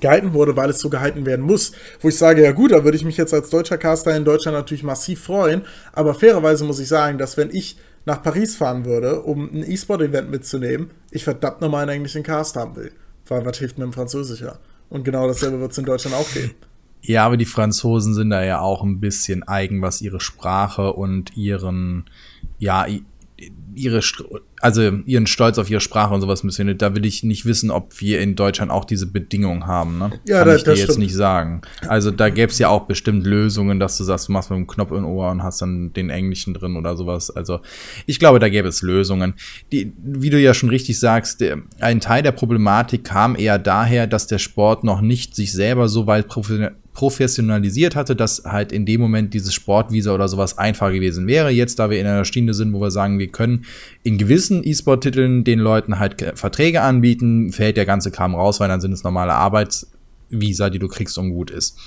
[0.00, 1.72] gehalten wurde, weil es so gehalten werden muss.
[2.00, 4.56] Wo ich sage, ja gut, da würde ich mich jetzt als deutscher Caster in Deutschland
[4.56, 5.62] natürlich massiv freuen.
[5.92, 10.30] Aber fairerweise muss ich sagen, dass wenn ich nach Paris fahren würde, um ein E-Sport-Event
[10.30, 12.92] mitzunehmen, ich verdammt nochmal einen englischen Cast haben will.
[13.26, 14.58] Weil was hilft mir im Französischer?
[14.88, 16.52] Und genau dasselbe wird es in Deutschland auch geben.
[17.02, 21.36] Ja, aber die Franzosen sind da ja auch ein bisschen eigen, was ihre Sprache und
[21.36, 22.04] ihren,
[22.58, 22.86] ja,
[23.74, 24.00] ihre,
[24.60, 26.76] also ihren Stolz auf ihre Sprache und sowas müssen.
[26.78, 29.98] Da will ich nicht wissen, ob wir in Deutschland auch diese Bedingungen haben.
[29.98, 30.20] Ne?
[30.26, 31.62] Ja, Kann das, ich dir jetzt nicht sagen.
[31.86, 34.66] Also da gäbe es ja auch bestimmt Lösungen, dass du sagst, du machst mit dem
[34.66, 37.30] Knopf in Ohr und hast dann den Englischen drin oder sowas.
[37.30, 37.60] Also
[38.06, 39.34] ich glaube, da gäbe es Lösungen.
[39.72, 44.06] Die, wie du ja schon richtig sagst, der, ein Teil der Problematik kam eher daher,
[44.06, 48.84] dass der Sport noch nicht sich selber so weit professionell professionalisiert hatte, dass halt in
[48.84, 51.50] dem Moment dieses Sportvisa oder sowas einfach gewesen wäre.
[51.50, 53.64] Jetzt, da wir in einer Stunde sind, wo wir sagen, wir können
[54.02, 58.80] in gewissen E-Sport-Titeln den Leuten halt Verträge anbieten, fällt der ganze Kram raus, weil dann
[58.80, 61.78] sind es normale Arbeitsvisa, die du kriegst und gut ist.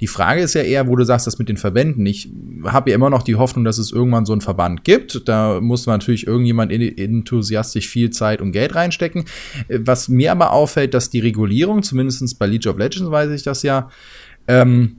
[0.00, 2.04] Die Frage ist ja eher, wo du sagst, das mit den Verbänden.
[2.06, 2.28] Ich
[2.64, 5.28] habe ja immer noch die Hoffnung, dass es irgendwann so einen Verband gibt.
[5.28, 9.26] Da muss natürlich irgendjemand enthusiastisch viel Zeit und Geld reinstecken.
[9.68, 13.62] Was mir aber auffällt, dass die Regulierung, zumindest bei League of Legends weiß ich das
[13.62, 13.90] ja,
[14.50, 14.96] ähm,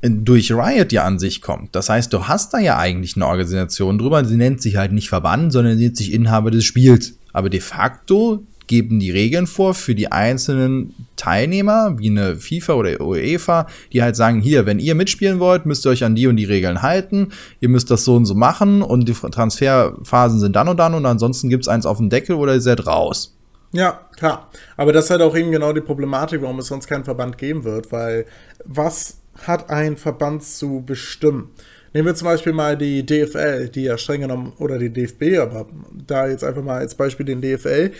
[0.00, 1.74] durch Riot ja an sich kommt.
[1.74, 4.24] Das heißt, du hast da ja eigentlich eine Organisation drüber.
[4.24, 7.18] Sie nennt sich halt nicht Verband, sondern sie nennt sich Inhaber des Spiels.
[7.32, 13.00] Aber de facto geben die Regeln vor für die einzelnen Teilnehmer, wie eine FIFA oder
[13.00, 16.36] UEFA, die halt sagen, hier, wenn ihr mitspielen wollt, müsst ihr euch an die und
[16.36, 17.28] die Regeln halten,
[17.60, 21.04] ihr müsst das so und so machen und die Transferphasen sind dann und dann und
[21.06, 23.36] ansonsten gibt's eins auf dem Deckel oder ihr seid raus.
[23.72, 24.50] Ja, klar.
[24.76, 27.64] Aber das ist halt auch eben genau die Problematik, warum es sonst keinen Verband geben
[27.64, 28.26] wird, weil
[28.64, 31.50] was hat ein Verband zu bestimmen?
[31.94, 35.66] Nehmen wir zum Beispiel mal die DFL, die ja streng genommen, oder die DFB, aber
[36.06, 37.90] da jetzt einfach mal als Beispiel den DFL.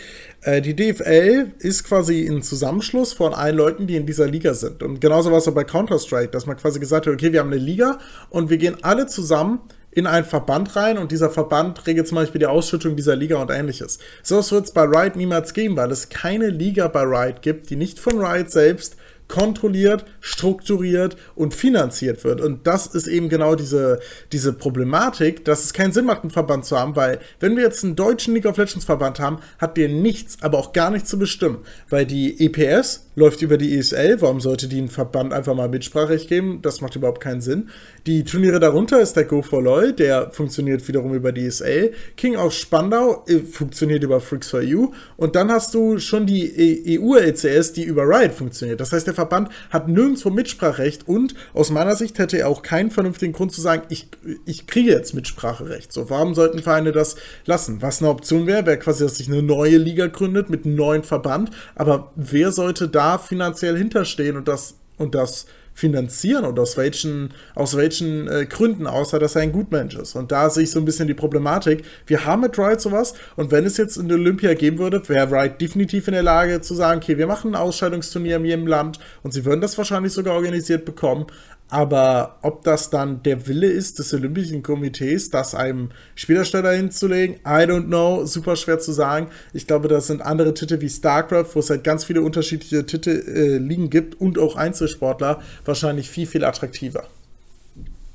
[0.41, 4.81] Äh, die DFL ist quasi ein Zusammenschluss von allen Leuten, die in dieser Liga sind.
[4.81, 7.51] Und genauso war es auch bei Counter-Strike, dass man quasi gesagt hat, okay, wir haben
[7.51, 7.99] eine Liga
[8.31, 9.59] und wir gehen alle zusammen
[9.95, 13.51] in einen Verband rein und dieser Verband regelt zum Beispiel die Ausschüttung dieser Liga und
[13.51, 13.99] ähnliches.
[14.21, 17.75] So wird es bei Riot niemals geben, weil es keine Liga bei Riot gibt, die
[17.75, 18.95] nicht von Riot selbst
[19.33, 22.39] kontrolliert, strukturiert und finanziert wird.
[22.39, 23.99] Und das ist eben genau diese,
[24.31, 27.83] diese Problematik, dass es keinen Sinn macht, einen Verband zu haben, weil wenn wir jetzt
[27.83, 31.17] einen deutschen League of Legends Verband haben, hat der nichts, aber auch gar nichts zu
[31.17, 31.57] bestimmen,
[31.89, 36.29] weil die EPS läuft über die ESL, warum sollte die einen Verband einfach mal Mitspracherecht
[36.29, 36.59] geben?
[36.61, 37.69] Das macht überhaupt keinen Sinn.
[38.05, 41.93] Die Turniere darunter ist der Go for LOL, der funktioniert wiederum über die ESL.
[42.17, 46.99] King aus Spandau äh, funktioniert über Freaks for You und dann hast du schon die
[46.99, 48.79] EU-LCS, die über Riot funktioniert.
[48.79, 49.22] Das heißt, der Verband
[49.69, 53.83] hat nirgendwo Mitspracherecht und aus meiner Sicht hätte er auch keinen vernünftigen Grund zu sagen,
[53.89, 54.07] ich,
[54.45, 55.91] ich kriege jetzt Mitspracherecht.
[55.91, 57.81] So, warum sollten Vereine das lassen?
[57.81, 61.03] Was eine Option wäre, wäre quasi, dass sich eine neue Liga gründet mit einem neuen
[61.03, 61.51] Verband.
[61.75, 67.75] Aber wer sollte da finanziell hinterstehen und das, und das finanzieren und aus welchen, aus
[67.75, 70.15] welchen äh, Gründen, außer dass er ein Gutmensch ist.
[70.15, 71.83] Und da sehe ich so ein bisschen die Problematik.
[72.05, 75.59] Wir haben mit Riot sowas und wenn es jetzt in Olympia geben würde, wäre Riot
[75.59, 79.33] definitiv in der Lage zu sagen, okay, wir machen ein Ausscheidungsturnier in jedem Land und
[79.33, 81.25] sie würden das wahrscheinlich sogar organisiert bekommen,
[81.73, 87.65] aber ob das dann der Wille ist des Olympischen Komitees, das einem Spielersteller hinzulegen, I
[87.65, 89.29] don't know, super schwer zu sagen.
[89.53, 93.09] Ich glaube, das sind andere Titel wie StarCraft, wo es halt ganz viele unterschiedliche Titel
[93.09, 97.07] äh, liegen gibt und auch Einzelsportler, wahrscheinlich viel, viel attraktiver.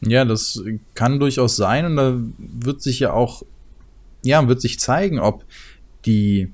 [0.03, 0.63] Ja, das
[0.95, 3.43] kann durchaus sein und da wird sich ja auch,
[4.23, 5.45] ja, wird sich zeigen, ob
[6.07, 6.53] die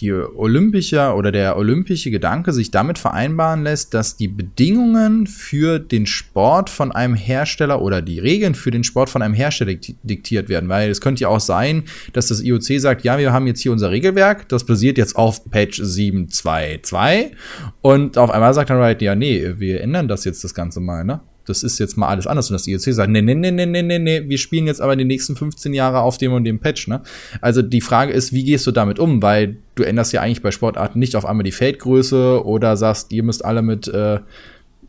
[0.00, 6.06] die olympische oder der olympische Gedanke sich damit vereinbaren lässt, dass die Bedingungen für den
[6.06, 10.68] Sport von einem Hersteller oder die Regeln für den Sport von einem Hersteller diktiert werden.
[10.68, 13.72] Weil es könnte ja auch sein, dass das IOC sagt, ja, wir haben jetzt hier
[13.72, 17.36] unser Regelwerk, das basiert jetzt auf Patch 722
[17.80, 21.04] und auf einmal sagt dann halt, ja, nee, wir ändern das jetzt das Ganze mal,
[21.04, 21.20] ne?
[21.48, 22.50] Das ist jetzt mal alles anders.
[22.50, 24.96] Und das IOC sagt, nee, nee, nee, nee, nee, nee, nee, wir spielen jetzt aber
[24.96, 27.02] die nächsten 15 Jahre auf dem und dem Patch, ne?
[27.40, 29.22] Also die Frage ist, wie gehst du damit um?
[29.22, 33.22] Weil du änderst ja eigentlich bei Sportarten nicht auf einmal die Feldgröße oder sagst, ihr
[33.22, 34.20] müsst alle mit, äh,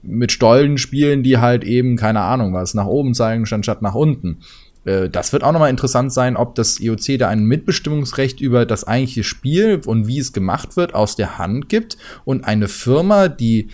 [0.01, 4.39] mit Stollen spielen, die halt eben, keine Ahnung was, nach oben zeigen, statt nach unten.
[4.85, 8.85] Äh, das wird auch nochmal interessant sein, ob das IOC da ein Mitbestimmungsrecht über das
[8.85, 13.69] eigentliche Spiel und wie es gemacht wird aus der Hand gibt und eine Firma, die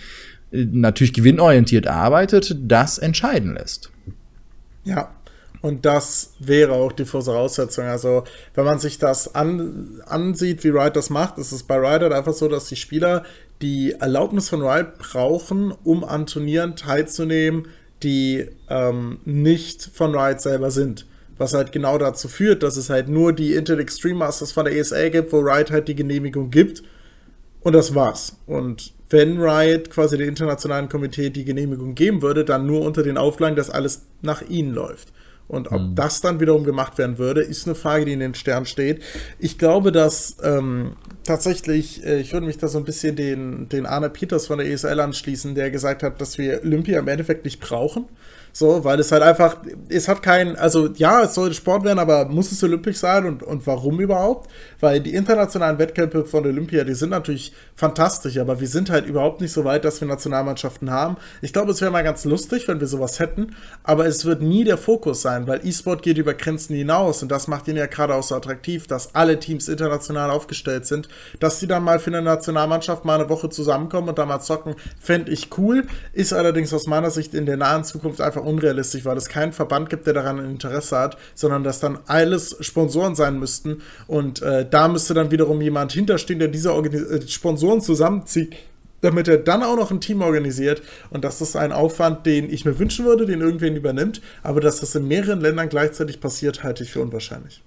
[0.50, 3.90] natürlich gewinnorientiert arbeitet, das entscheiden lässt.
[4.84, 5.10] Ja,
[5.62, 7.86] und das wäre auch die Voraussetzung.
[7.86, 12.02] Also, wenn man sich das an, ansieht, wie Riot das macht, ist es bei Riot
[12.02, 13.24] halt einfach so, dass die Spieler
[13.62, 17.68] die Erlaubnis von Riot brauchen, um an Turnieren teilzunehmen,
[18.02, 21.06] die ähm, nicht von Riot selber sind.
[21.38, 24.76] Was halt genau dazu führt, dass es halt nur die Intel Extreme Masters von der
[24.76, 26.82] ESA gibt, wo Riot halt die Genehmigung gibt.
[27.66, 28.36] Und das war's.
[28.46, 33.18] Und wenn Riot quasi dem internationalen Komitee die Genehmigung geben würde, dann nur unter den
[33.18, 35.08] Auflagen, dass alles nach ihnen läuft.
[35.48, 35.94] Und ob mhm.
[35.94, 39.02] das dann wiederum gemacht werden würde, ist eine Frage, die in den Sternen steht.
[39.38, 43.86] Ich glaube, dass ähm, tatsächlich, äh, ich würde mich da so ein bisschen den, den
[43.86, 47.60] Arne Peters von der ESL anschließen, der gesagt hat, dass wir Olympia im Endeffekt nicht
[47.60, 48.06] brauchen.
[48.58, 49.58] So, weil es halt einfach,
[49.90, 53.42] es hat kein, also ja, es soll Sport werden, aber muss es olympisch sein und,
[53.42, 54.50] und warum überhaupt?
[54.80, 59.42] Weil die internationalen Wettkämpfe von Olympia, die sind natürlich fantastisch, aber wir sind halt überhaupt
[59.42, 61.18] nicht so weit, dass wir Nationalmannschaften haben.
[61.42, 64.64] Ich glaube, es wäre mal ganz lustig, wenn wir sowas hätten, aber es wird nie
[64.64, 68.14] der Fokus sein, weil E-Sport geht über Grenzen hinaus und das macht ihn ja gerade
[68.14, 71.08] auch so attraktiv, dass alle Teams international aufgestellt sind,
[71.40, 74.76] dass sie dann mal für eine Nationalmannschaft mal eine Woche zusammenkommen und da mal zocken,
[75.00, 79.16] fände ich cool, ist allerdings aus meiner Sicht in der nahen Zukunft einfach unrealistisch, weil
[79.16, 83.38] es keinen Verband gibt, der daran ein Interesse hat, sondern dass dann alles Sponsoren sein
[83.38, 83.82] müssten.
[84.06, 88.54] Und äh, da müsste dann wiederum jemand hinterstehen, der diese Organis äh, Sponsoren zusammenzieht,
[89.06, 90.82] damit er dann auch noch ein Team organisiert.
[91.10, 94.20] Und das ist ein Aufwand, den ich mir wünschen würde, den irgendwen übernimmt.
[94.42, 97.62] Aber dass das in mehreren Ländern gleichzeitig passiert, halte ich für unwahrscheinlich.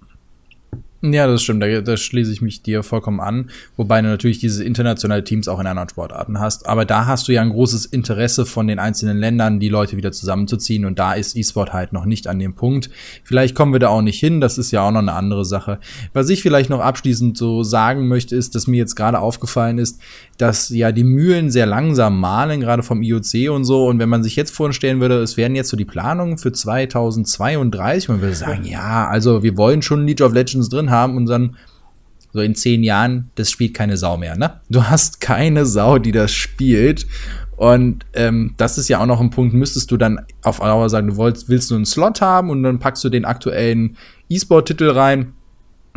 [1.02, 3.50] Ja, das stimmt, da, da schließe ich mich dir vollkommen an.
[3.78, 6.68] Wobei du natürlich diese internationalen Teams auch in anderen Sportarten hast.
[6.68, 10.12] Aber da hast du ja ein großes Interesse von den einzelnen Ländern, die Leute wieder
[10.12, 10.84] zusammenzuziehen.
[10.84, 12.90] Und da ist E-Sport halt noch nicht an dem Punkt.
[13.24, 14.42] Vielleicht kommen wir da auch nicht hin.
[14.42, 15.80] Das ist ja auch noch eine andere Sache.
[16.12, 20.02] Was ich vielleicht noch abschließend so sagen möchte, ist, dass mir jetzt gerade aufgefallen ist,
[20.38, 23.88] dass ja die Mühlen sehr langsam malen, gerade vom IOC und so.
[23.88, 28.10] Und wenn man sich jetzt vorstellen würde, es wären jetzt so die Planungen für 2032,
[28.10, 31.56] man würde sagen, ja, also wir wollen schon League of Legends drin haben und dann
[32.32, 34.60] so in zehn Jahren, das spielt keine Sau mehr, ne?
[34.69, 37.08] Du hast keine Sau, die das spielt.
[37.56, 41.08] Und ähm, das ist ja auch noch ein Punkt, müsstest du dann auf Dauer sagen,
[41.08, 43.97] du willst, willst nur einen Slot haben und dann packst du den aktuellen
[44.30, 45.34] E-Sport-Titel rein.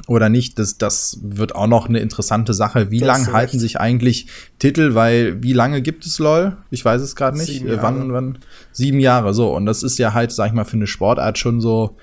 [0.06, 2.90] oder nicht, das, das wird auch noch eine interessante Sache.
[2.90, 4.26] Wie lange halten sich eigentlich
[4.58, 6.56] Titel, weil wie lange gibt es LOL?
[6.70, 7.48] Ich weiß es gerade nicht.
[7.48, 7.82] Sieben Jahre.
[7.82, 8.38] Wann, wann?
[8.72, 9.54] Sieben Jahre, so.
[9.54, 11.96] Und das ist ja halt, sag ich mal, für eine Sportart schon so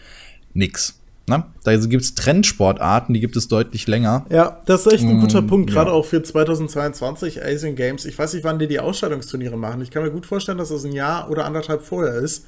[0.53, 0.98] nix.
[1.29, 1.45] Ne?
[1.63, 4.25] Da gibt es Trendsportarten, die gibt es deutlich länger.
[4.29, 5.95] Ja, das ist echt ein guter mm, Punkt, gerade ja.
[5.95, 8.05] auch für 2022 Asian Games.
[8.05, 9.81] Ich weiß nicht, wann die die Ausscheidungsturniere machen.
[9.81, 12.45] Ich kann mir gut vorstellen, dass das ein Jahr oder anderthalb vorher ist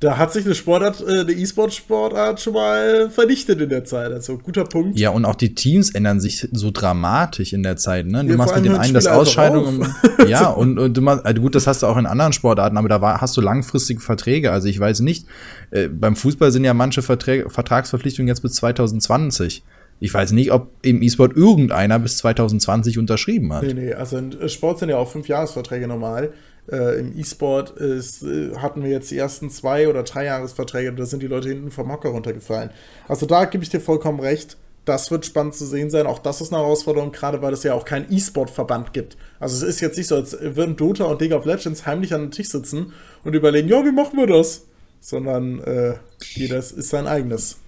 [0.00, 4.12] da hat sich eine Sportart, äh, eine E-Sport-Sportart schon mal vernichtet in der Zeit.
[4.12, 4.98] Also guter Punkt.
[4.98, 8.06] Ja, und auch die Teams ändern sich so dramatisch in der Zeit.
[8.06, 8.24] Ne?
[8.24, 9.86] Du ja, machst mit dem einen das Ausscheidung.
[10.28, 12.88] ja, und, und du machst, also gut, das hast du auch in anderen Sportarten, aber
[12.88, 14.52] da war, hast du langfristige Verträge.
[14.52, 15.26] Also ich weiß nicht,
[15.72, 19.64] äh, beim Fußball sind ja manche Verträge, Vertragsverpflichtungen jetzt bis 2020.
[20.00, 23.64] Ich weiß nicht, ob im E-Sport irgendeiner bis 2020 unterschrieben hat.
[23.64, 26.32] Nee, nee, also in Sport sind ja auch fünf Jahresverträge normal.
[26.70, 31.06] Äh, Im E-Sport ist, äh, hatten wir jetzt die ersten zwei oder drei Jahresverträge, da
[31.06, 32.70] sind die Leute hinten vom Hocker runtergefallen.
[33.06, 34.56] Also da gebe ich dir vollkommen recht.
[34.84, 36.06] Das wird spannend zu sehen sein.
[36.06, 39.18] Auch das ist eine Herausforderung, gerade weil es ja auch keinen E-Sport-Verband gibt.
[39.38, 42.22] Also es ist jetzt nicht so, als würden Dota und League of Legends heimlich an
[42.22, 42.92] den Tisch sitzen
[43.24, 44.62] und überlegen, ja, wie machen wir das?
[45.00, 45.94] Sondern äh,
[46.34, 47.58] jeder ist sein eigenes.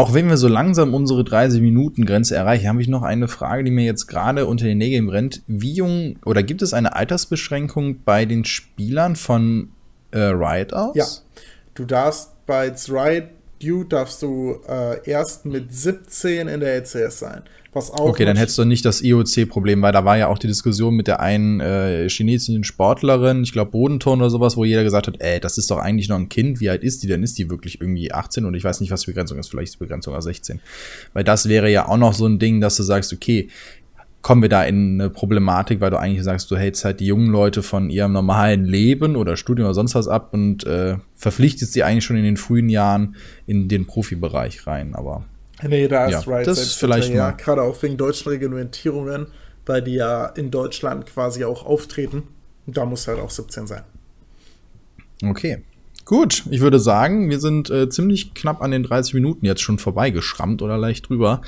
[0.00, 3.84] Auch wenn wir so langsam unsere 30-Minuten-Grenze erreichen, habe ich noch eine Frage, die mir
[3.84, 5.42] jetzt gerade unter den Nägeln brennt.
[5.46, 9.72] Wie jung oder gibt es eine Altersbeschränkung bei den Spielern von
[10.10, 10.96] äh, Riot aus?
[10.96, 11.04] Ja,
[11.74, 13.24] du darfst bei Riot
[13.62, 17.42] Dude darfst du äh, erst mit 17 in der LCS sein.
[17.72, 20.48] Was auch okay, dann hättest du nicht das IOC-Problem, weil da war ja auch die
[20.48, 25.06] Diskussion mit der einen äh, chinesischen Sportlerin, ich glaube Bodenton oder sowas, wo jeder gesagt
[25.06, 27.22] hat, ey, das ist doch eigentlich noch ein Kind, wie alt ist die denn?
[27.22, 29.74] Ist die wirklich irgendwie 18 und ich weiß nicht, was die Begrenzung ist, vielleicht ist
[29.74, 30.58] die Begrenzung auch 16.
[31.12, 33.48] Weil das wäre ja auch noch so ein Ding, dass du sagst, okay,
[34.22, 37.30] kommen wir da in eine Problematik, weil du eigentlich sagst, du hältst halt die jungen
[37.30, 41.82] Leute von ihrem normalen Leben oder Studium oder sonst was ab und äh, verpflichtest sie
[41.82, 45.24] eigentlich schon in den frühen Jahren in den Profibereich rein, aber
[45.62, 46.46] Nee, da ist ja, right.
[46.46, 49.26] Das ist vielleicht ja, gerade auch wegen deutschen Reglementierungen,
[49.66, 52.22] weil die ja in Deutschland quasi auch auftreten.
[52.66, 53.82] Da muss halt auch 17 sein.
[55.22, 55.62] Okay.
[56.04, 59.78] Gut, ich würde sagen, wir sind äh, ziemlich knapp an den 30 Minuten jetzt schon
[59.78, 61.42] vorbeigeschrammt oder leicht drüber.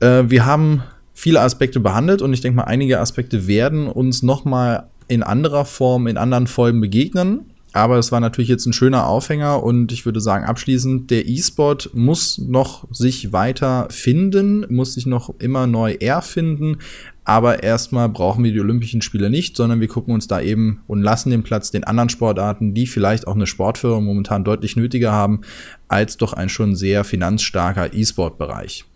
[0.00, 0.82] Äh, wir haben
[1.22, 5.64] viele Aspekte behandelt und ich denke mal, einige Aspekte werden uns noch mal in anderer
[5.64, 7.42] Form, in anderen Folgen begegnen.
[7.72, 11.90] Aber es war natürlich jetzt ein schöner Aufhänger und ich würde sagen, abschließend, der E-Sport
[11.94, 16.78] muss noch sich weiter finden, muss sich noch immer neu erfinden.
[17.22, 21.02] Aber erstmal brauchen wir die Olympischen Spiele nicht, sondern wir gucken uns da eben und
[21.02, 25.42] lassen den Platz den anderen Sportarten, die vielleicht auch eine Sportförderung momentan deutlich nötiger haben,
[25.86, 28.86] als doch ein schon sehr finanzstarker E-Sport-Bereich.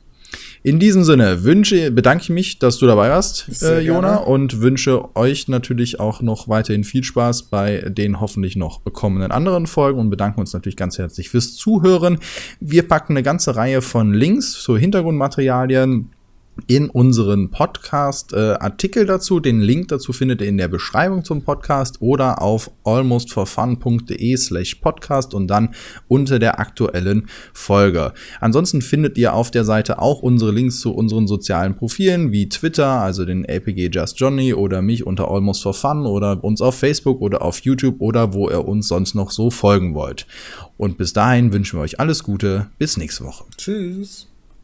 [0.66, 5.14] In diesem Sinne wünsche, bedanke ich mich, dass du dabei warst, äh, Jona, und wünsche
[5.14, 10.11] euch natürlich auch noch weiterhin viel Spaß bei den hoffentlich noch kommenden anderen Folgen und
[10.11, 12.18] bedanken uns natürlich ganz herzlich fürs Zuhören.
[12.59, 16.11] Wir packen eine ganze Reihe von Links zu Hintergrundmaterialien
[16.66, 19.40] in unseren Podcast-Artikel äh, dazu.
[19.40, 25.35] Den Link dazu findet ihr in der Beschreibung zum Podcast oder auf almostforfun.de slash podcast
[25.35, 25.75] und dann
[26.09, 28.12] unter der aktuellen Folge.
[28.40, 33.01] Ansonsten findet ihr auf der Seite auch unsere Links zu unseren sozialen Profilen wie Twitter,
[33.01, 37.21] also den LPG Just Johnny oder mich unter Almost for Fun oder uns auf Facebook
[37.21, 40.27] oder auf YouTube oder wo ihr uns sonst noch so folgen wollt.
[40.77, 42.69] Und bis dahin wünschen wir euch alles Gute.
[42.79, 43.45] Bis nächste Woche.
[43.57, 44.29] Tschüss.